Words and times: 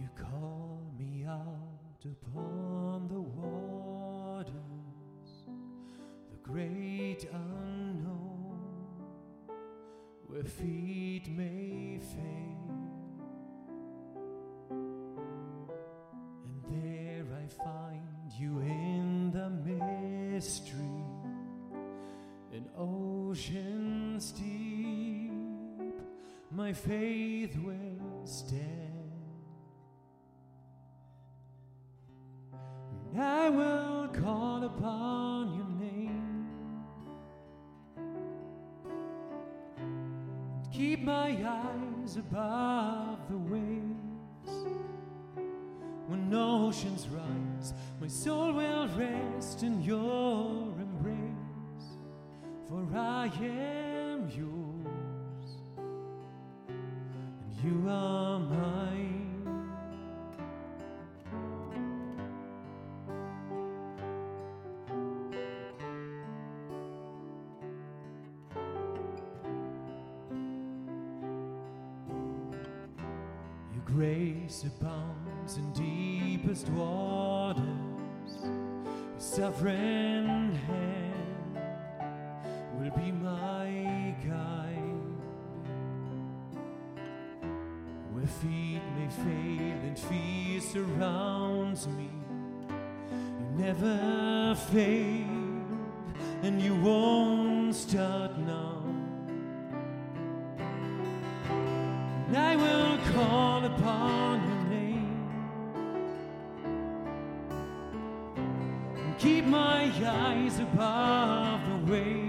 You 0.00 0.08
call 0.16 0.80
me 0.98 1.26
out 1.28 2.02
upon 2.06 3.06
the 3.08 3.20
waters, 3.20 4.54
the 6.30 6.38
great 6.42 7.28
unknown, 7.30 8.58
where 10.26 10.44
feet 10.44 11.28
may 11.28 12.00
fail. 12.00 12.78
And 16.46 16.64
there 16.70 17.26
I 17.36 17.46
find 17.62 18.32
you 18.38 18.60
in 18.60 19.30
the 19.32 19.50
mystery, 19.50 21.04
in 22.54 22.64
oceans 22.74 24.32
deep, 24.32 25.30
my 26.50 26.72
faith 26.72 27.54
will 27.58 28.24
stand. 28.24 28.89
Upon 34.76 35.54
your 35.54 35.70
name 35.78 36.46
and 39.76 40.72
keep 40.72 41.02
my 41.02 41.36
eyes 41.44 42.16
above 42.16 43.18
the 43.28 43.36
waves. 43.36 43.96
When 46.06 46.32
oceans 46.34 47.08
rise, 47.08 47.72
my 48.00 48.08
soul 48.08 48.52
will 48.52 48.88
rest 48.96 49.62
in 49.62 49.82
your 49.82 50.74
embrace, 50.86 51.88
for 52.68 52.84
I 52.96 53.30
am 53.42 54.28
yours 54.30 55.50
and 56.68 57.52
you 57.62 57.88
are 57.88 58.38
mine. 58.40 58.69
Grace 73.94 74.64
abounds 74.64 75.56
in 75.56 75.72
deepest 75.72 76.68
waters. 76.70 77.62
Your 78.42 79.18
sovereign 79.18 80.54
hand 80.54 81.58
will 82.78 82.90
be 82.90 83.10
my 83.10 84.14
guide. 84.26 84.76
Where 88.12 88.26
feet 88.26 88.82
may 88.96 89.08
fail 89.24 89.78
and 89.88 89.98
fear 89.98 90.60
surrounds 90.60 91.88
me, 91.88 92.10
you 92.68 93.64
never 93.64 94.54
fail 94.72 95.40
and 96.42 96.60
you 96.60 96.74
won't 96.76 97.74
start 97.74 98.38
now. 98.38 98.82
And 102.28 102.36
I 102.36 102.54
will 102.54 102.89
call 103.12 103.64
upon 103.64 104.40
your 104.48 104.64
name 104.70 105.30
and 108.96 109.18
keep 109.18 109.44
my 109.44 109.90
eyes 110.04 110.58
above 110.60 111.60
the 111.68 111.92
waves. 111.92 112.26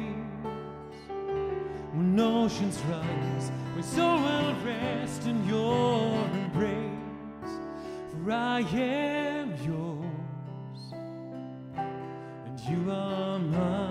When 1.93 2.19
oceans 2.19 2.79
rise, 2.89 3.51
my 3.75 3.81
soul 3.81 4.17
will 4.17 4.55
rest 4.65 5.25
in 5.27 5.47
your 5.47 6.13
embrace. 6.33 7.53
For 8.11 8.31
I 8.31 8.61
am 8.61 9.53
yours 9.65 10.93
and 12.45 12.59
you 12.61 12.91
are 12.91 13.39
mine. 13.39 13.90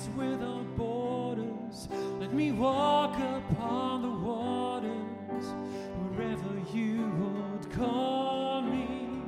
Let 2.31 2.37
me 2.37 2.53
walk 2.53 3.15
upon 3.19 4.03
the 4.03 4.09
waters 4.09 5.47
wherever 5.99 6.57
you 6.73 7.11
would 7.19 7.69
call 7.73 8.61
me. 8.61 9.21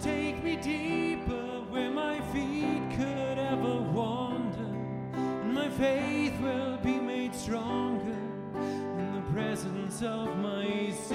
Take 0.00 0.42
me 0.42 0.56
deeper 0.56 1.62
where 1.70 1.92
my 1.92 2.20
feet 2.32 2.82
could 2.96 3.38
ever 3.38 3.80
wander, 3.92 4.74
and 5.14 5.54
my 5.54 5.68
faith 5.68 6.34
will 6.40 6.78
be 6.78 6.98
made 6.98 7.32
stronger 7.32 8.18
in 8.98 9.14
the 9.14 9.32
presence 9.32 10.02
of 10.02 10.36
my 10.38 10.90
Savior. 10.90 11.13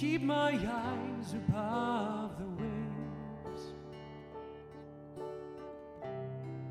keep 0.00 0.22
my 0.22 0.52
eyes 0.52 1.34
above 1.34 2.30
the 2.38 2.62
waves. 2.62 3.74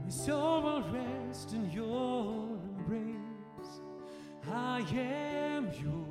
My 0.04 0.10
soul 0.10 0.64
will 0.64 0.82
rest 0.90 1.54
in 1.54 1.70
your 1.70 2.58
embrace. 2.64 3.82
I 4.52 4.80
am 4.96 5.72
yours. 5.80 6.09